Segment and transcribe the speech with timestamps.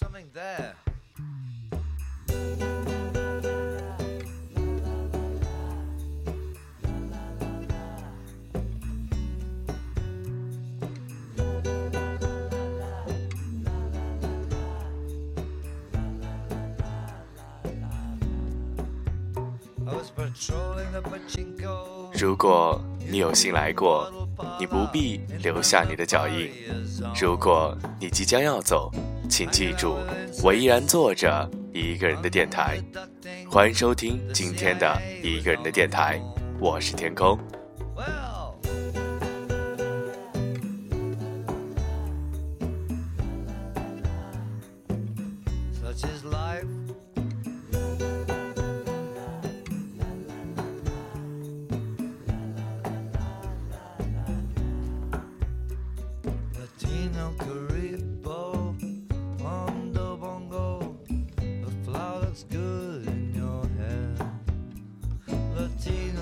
[0.00, 0.74] something there.
[20.16, 20.90] Patrolling
[22.12, 24.28] 如果你有幸来过，
[24.58, 26.50] 你不必留下你的脚印。
[27.18, 28.90] 如果你即将要走，
[29.30, 29.96] 请记住，
[30.42, 32.82] 我依然坐着一个人的电台。
[33.48, 36.20] 欢迎收听今天的一个人的电台，
[36.58, 37.38] 我是天空。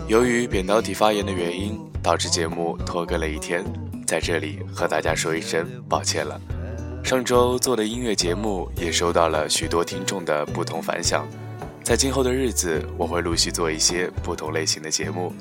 [0.06, 3.62] 由于扁桃体发炎的原因，导致节目拖更了一天，
[4.06, 6.40] 在这里和大家说一声抱歉了。
[7.04, 11.26] 上周做的音乐节目也收到了许多听众的不同反响，
[11.82, 15.32] 在今后的日子，我会陆续做一些不同类型的节目，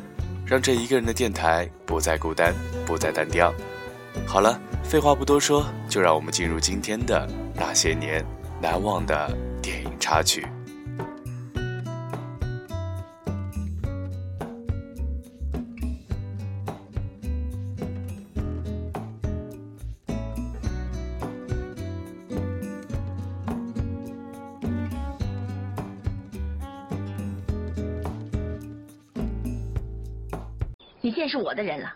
[0.46, 2.54] 让这一个人的电台不再孤单，
[2.86, 3.54] 不再单调。
[4.26, 8.26] 好了，废话不多说，就让我们进入今天的那些年
[8.62, 10.46] 难忘的电影插曲。
[31.58, 31.92] 的人了。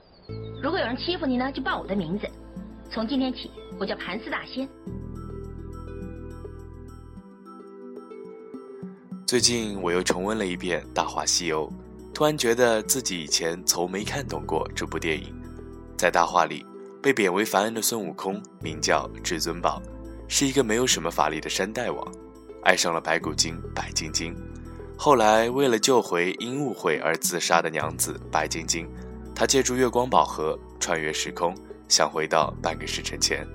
[0.61, 2.27] 如果有人欺负你呢，就报我的名字。
[2.91, 4.67] 从今天起，我叫盘丝大仙。
[9.25, 11.69] 最近我又重温了一遍《大话西游》，
[12.13, 15.33] 突然觉得自己以前从没看懂过这部电影。
[15.95, 16.65] 在大话里，
[17.01, 19.81] 被贬为凡人的孙悟空名叫至尊宝，
[20.27, 22.05] 是一个没有什么法力的山大王，
[22.63, 24.35] 爱上了白骨精白晶晶。
[24.97, 28.87] 后来为了救回因误会而自杀的娘子白晶晶，
[29.35, 31.55] 他借助月光宝盒穿越时空，
[31.87, 33.45] 想回到半个时辰前。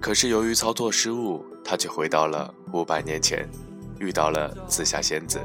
[0.00, 3.48] 可是由于操作失误，他却回到了五百年前。
[4.00, 5.40] 遇到了紫霞仙子，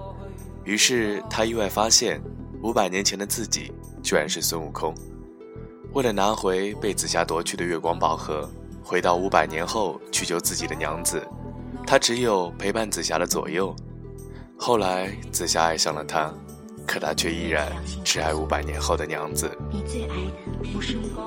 [0.66, 2.20] 于是他意外发现，
[2.64, 3.72] 五百年前的自己
[4.04, 4.94] 居然是孙悟空。
[5.94, 8.50] 为了拿回被紫霞夺去的月光宝盒，
[8.84, 11.26] 回到五百年后去救自己的娘子，
[11.86, 13.74] 他只有陪伴紫霞的左右。
[14.58, 16.34] 后来紫霞爱上了他，
[16.90, 17.72] 可他却依然
[18.04, 19.56] 只爱五百年后的娘子。
[19.72, 21.22] 你最爱的不是我，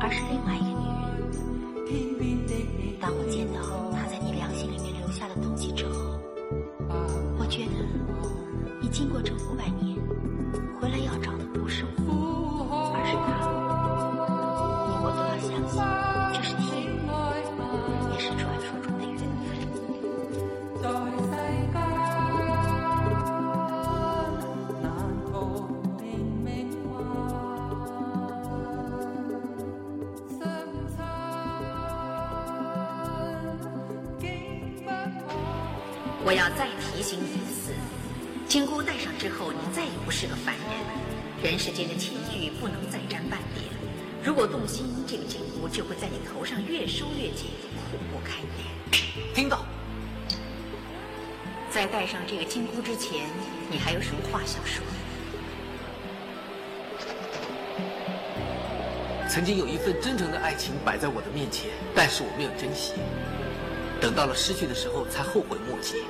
[0.00, 0.80] 而是另外一个
[1.90, 2.48] 女人。
[2.98, 3.60] 当我见到
[36.28, 37.72] 我要再提醒你一次，
[38.46, 43.64] 金箍戴上之后，你再也不是个凡人，人世间的情欲不能再沾半点。
[44.22, 47.46] 如果动心，这个金箍就会在你头上越收越紧，
[47.90, 49.32] 苦不堪言。
[49.34, 49.64] 听到。
[51.70, 53.26] 在戴上这个金箍之前，
[53.70, 54.84] 你还有什么话想说？
[59.30, 62.92] 曾经有一份真诚的爱情摆在我的面前，但是我没有珍惜。
[64.00, 66.04] 等到了失去的时候，才后悔莫及。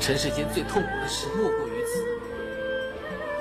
[0.00, 2.04] 尘世间最痛苦的事莫过于此。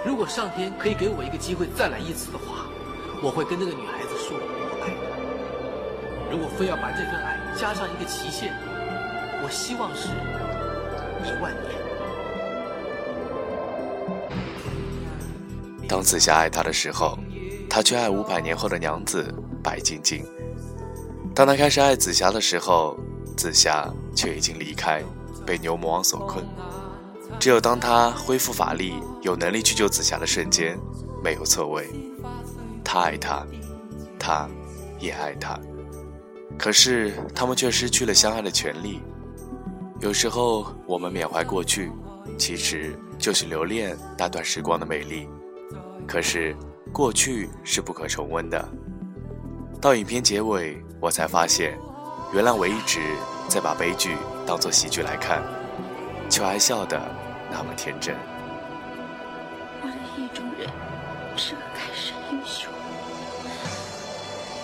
[0.05, 2.65] 如果上天可以给我一个机会再来一次的话，
[3.21, 4.43] 我会跟那个女孩子说我
[4.83, 5.15] 爱她。
[6.31, 8.53] 如果非要把这份爱加上一个期限，
[9.43, 10.09] 我希望是
[11.23, 11.75] 一万年。
[15.87, 17.17] 当紫霞爱他的时候，
[17.69, 19.23] 他却爱五百年后的娘子
[19.63, 20.25] 白晶晶。
[21.35, 22.97] 当他开始爱紫霞的时候，
[23.35, 25.03] 紫霞却已经离开，
[25.45, 26.41] 被牛魔王所困。
[27.37, 30.79] 只有当他恢复法力，有能力去救紫霞的瞬间，
[31.21, 31.89] 没有错位。
[32.85, 33.45] 他爱她，
[34.17, 34.49] 她
[34.97, 35.59] 也爱他，
[36.57, 39.01] 可是他们却失去了相爱的权利。
[39.99, 41.91] 有时候我们缅怀过去，
[42.37, 45.27] 其实就是留恋那段时光的美丽。
[46.07, 46.55] 可是
[46.93, 48.69] 过去是不可重温的。
[49.81, 51.77] 到影片结尾，我才发现，
[52.33, 52.99] 原来我一直
[53.47, 55.43] 在把悲剧当作喜剧来看，
[56.27, 56.99] 却还笑得
[57.51, 58.15] 那么天真。
[59.81, 60.67] 我的意中人
[61.37, 62.71] 是个盖世英雄，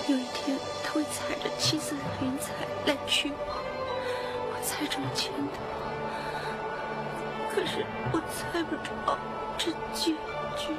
[0.07, 2.53] 有一天他会踩着七色的云彩
[2.87, 3.53] 来娶我，
[4.49, 5.59] 我猜中了前途，
[7.53, 8.89] 可是我猜不着
[9.55, 10.13] 这结
[10.57, 10.73] 局。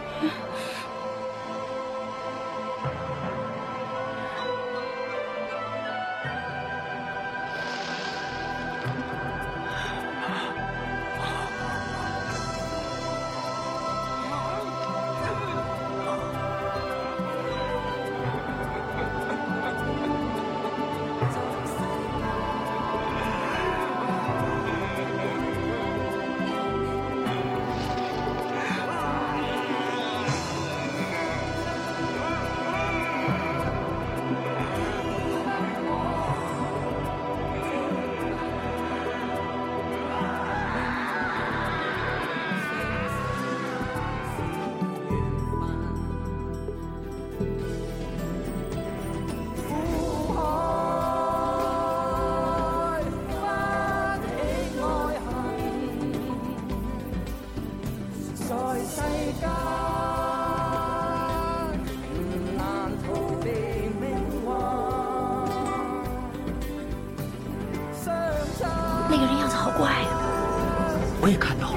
[69.77, 71.01] 怪了！
[71.21, 71.72] 我也看到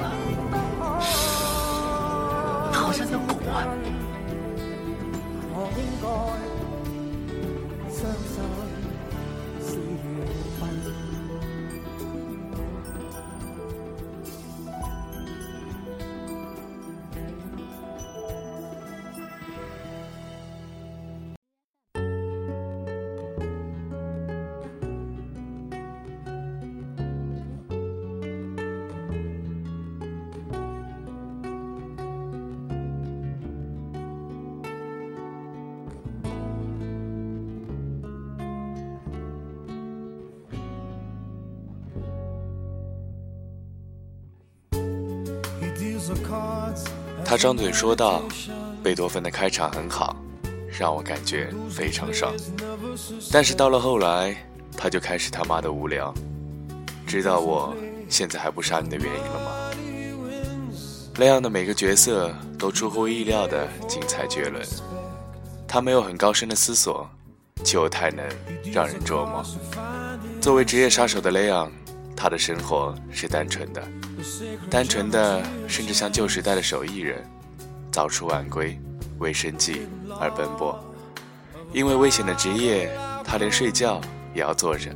[47.24, 48.22] 他张嘴说道
[48.82, 50.16] ：“贝多芬的开场很好，
[50.78, 52.32] 让我感觉非常爽。
[53.32, 54.36] 但是到了后来，
[54.76, 56.14] 他就开始他妈的无聊。
[57.06, 57.74] 知道我
[58.08, 59.50] 现在还不杀你的原因了吗？
[61.18, 64.62] 那样的每个角色都出乎意料的精彩绝伦。
[65.66, 67.08] 他没有很高深的思索，
[67.64, 68.24] 却又太能
[68.72, 69.44] 让人琢磨。
[70.40, 71.72] 作为职业杀手的雷昂，
[72.16, 73.82] 他的生活是单纯的。”
[74.70, 77.22] 单纯的，甚至像旧时代的手艺人，
[77.92, 78.80] 早出晚归，
[79.18, 79.86] 为生计
[80.18, 80.82] 而奔波。
[81.72, 82.90] 因为危险的职业，
[83.22, 84.00] 他连睡觉
[84.34, 84.90] 也要坐着。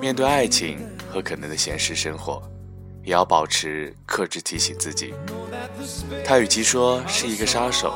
[0.00, 2.42] 面对爱情和可能的闲适生活，
[3.02, 5.14] 也要保持克制，提醒自己。
[6.24, 7.94] 他与其说是一个杀手，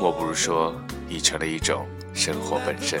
[0.00, 0.74] 莫不如说
[1.08, 3.00] 已成了一种生活本身。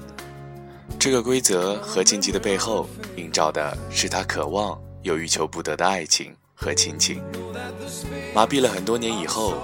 [1.01, 7.23] 这个规则和禁忌的背后，映照的是他渴望又欲求不得的爱情和亲情。
[8.35, 9.55] 麻痹了很多年以后，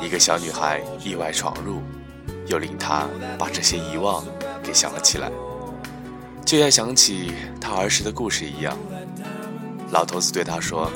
[0.00, 1.82] 一个小女孩意外闯入。
[2.46, 3.06] 又令他
[3.38, 4.24] 把这些遗忘
[4.62, 5.30] 给想了起来，
[6.46, 8.74] 就像想起他儿时的故事一样。
[9.90, 10.90] 老头子对他说：“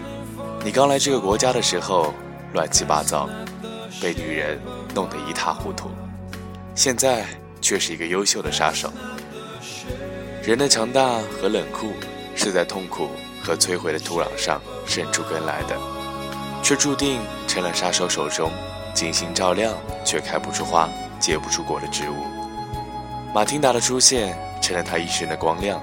[0.64, 2.14] 你刚来这个国家的时候
[2.54, 3.28] 乱七八糟，
[4.00, 4.59] 被女人
[4.95, 5.90] 弄得一塌糊涂，
[6.75, 7.26] 现在
[7.61, 8.90] 却是一个优秀的杀手。
[10.42, 11.92] 人的强大和冷酷
[12.35, 13.09] 是在痛苦
[13.42, 15.76] 和摧毁的土壤上生出根来的，
[16.62, 18.50] 却注定成了杀手手中
[18.94, 19.73] 精心照料
[20.04, 20.88] 却开不出花。”
[21.20, 22.14] 结不出果的植物，
[23.35, 25.78] 马汀达的出现成了他一生的光亮，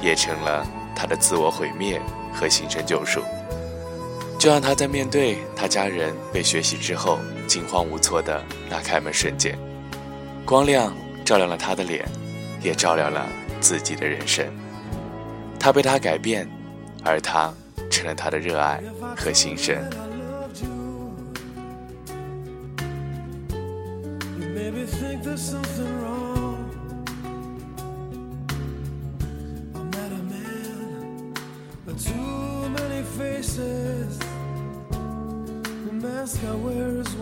[0.00, 2.02] 也成了他的自我毁灭
[2.34, 3.20] 和新生救赎。
[4.40, 9.56] 就让他在面对他家人被血洗之后惊慌无措的那开门瞬间，
[10.44, 10.92] 光亮
[11.24, 12.04] 照亮了他的脸，
[12.60, 13.28] 也照亮了
[13.62, 14.44] 自己的人生。
[15.58, 16.46] 他被他改变，
[17.04, 17.54] 而他
[17.88, 18.82] 成了他的热爱
[19.16, 19.82] 和心声。
[24.54, 24.86] Many.
[36.32, 37.21] The I one.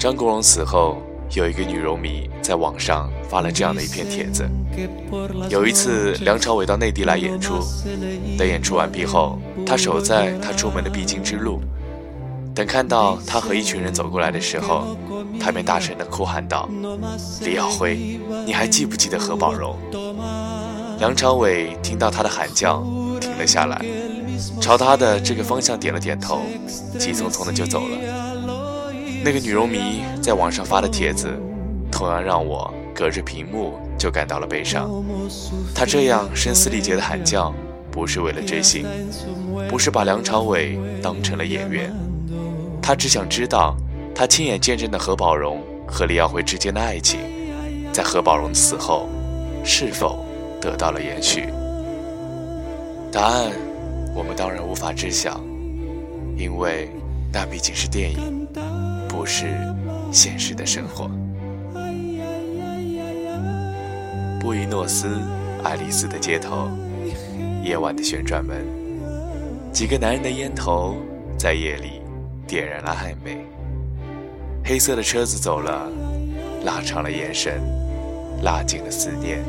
[0.00, 0.96] 张国荣死后，
[1.34, 4.48] 有一个女 rom 迷在网上发了这样的一篇帖子。
[5.50, 7.56] 有一次，梁朝伟到内地来演出，
[8.38, 11.60] 等演出完毕后，他守在他出门的必经之路。
[12.54, 14.96] 等看到他和一群人走过来的时候，
[15.38, 16.66] 他便大声的哭喊道
[17.44, 19.76] ：“李耀辉，你还记不记得何宝荣？”
[20.98, 22.82] 梁朝伟听到他的喊叫，
[23.20, 23.84] 停了下来，
[24.62, 26.40] 朝他的这个方向点了点头，
[26.98, 28.19] 急匆匆的就走了。
[29.22, 31.28] 那个女 rom 迷在网上发的帖子，
[31.90, 34.90] 同样让我隔着屏幕就感到了悲伤。
[35.74, 37.52] 她这样声嘶力竭的喊叫，
[37.90, 38.86] 不是为了追星，
[39.68, 41.92] 不是把梁朝伟当成了演员，
[42.80, 43.76] 她只想知道，
[44.14, 47.20] 她亲眼见证的何宝荣和李耀辉之间的爱情，
[47.92, 49.06] 在何宝荣死后，
[49.64, 50.24] 是否
[50.60, 51.46] 得到了延续？
[53.12, 53.50] 答案，
[54.14, 55.38] 我们当然无法知晓，
[56.38, 56.88] 因为
[57.32, 58.39] 那毕竟是电影。
[59.20, 59.48] 不是
[60.10, 61.06] 现实的生活。
[64.40, 65.20] 布宜诺斯
[65.62, 66.70] 艾利斯的街头，
[67.62, 68.64] 夜晚的旋转门，
[69.74, 70.96] 几个男人的烟头
[71.38, 72.00] 在夜里
[72.48, 73.44] 点燃了暧昧。
[74.64, 75.86] 黑色的车子走了，
[76.64, 77.60] 拉长了眼神，
[78.42, 79.44] 拉近了思念。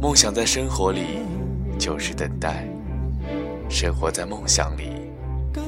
[0.00, 1.18] 梦想在生活里
[1.80, 2.64] 就是等待，
[3.68, 5.10] 生活在梦想里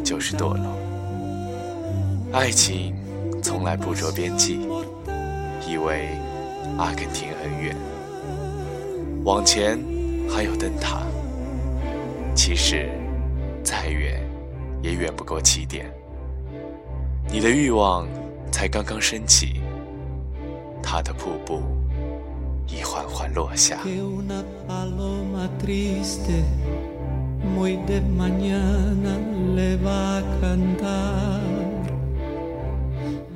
[0.04, 0.91] 就是堕落。
[2.32, 2.94] 爱情
[3.42, 4.66] 从来不着边际，
[5.68, 6.08] 以为
[6.78, 7.76] 阿根廷很远，
[9.22, 9.78] 往前
[10.30, 11.02] 还有灯塔。
[12.34, 12.88] 其实
[13.62, 14.18] 再远
[14.82, 15.92] 也远不过起点。
[17.30, 18.08] 你的欲望
[18.50, 19.60] 才刚刚升起，
[20.82, 21.60] 它的瀑布
[22.66, 23.78] 已缓缓落下。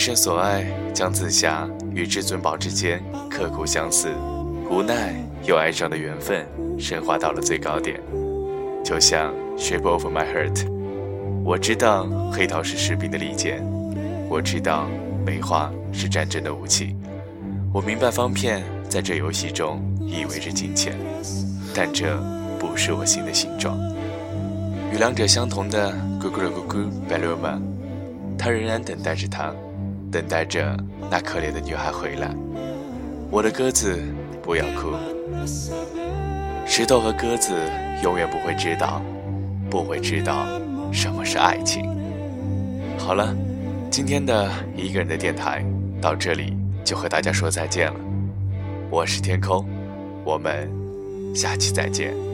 [0.00, 0.64] 一生所爱，
[0.94, 4.08] 姜子牙与至尊宝之间刻骨相似，
[4.70, 5.14] 无奈
[5.44, 6.46] 又爱上的缘分
[6.78, 8.00] 升华到了最高点。
[8.82, 10.54] 就像《Shape of My Heart》，
[11.44, 13.62] 我知道黑桃是士兵的利剑，
[14.30, 14.88] 我知道
[15.26, 16.96] 梅花是战争的武器，
[17.70, 20.96] 我明白方片在这游戏中意味着金钱，
[21.74, 22.18] 但这
[22.58, 23.78] 不是我心的形状。
[24.94, 27.60] 与两者相同的咕咕噜咕咕白溜吗？
[28.38, 29.52] 他仍然等待着他，
[30.10, 30.76] 等待着
[31.10, 32.34] 那可怜的女孩回来。
[33.30, 33.98] 我的鸽子，
[34.42, 34.92] 不要哭。
[36.66, 37.52] 石头和鸽子
[38.02, 39.00] 永远不会知道，
[39.70, 40.46] 不会知道
[40.92, 41.84] 什么是爱情。
[42.98, 43.34] 好了，
[43.90, 45.64] 今天的一个人的电台
[46.00, 48.00] 到这里就和大家说再见了。
[48.90, 49.64] 我是天空，
[50.24, 50.68] 我们
[51.34, 52.29] 下期再见。